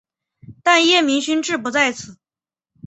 [0.63, 2.17] 但叶明勋志不在此。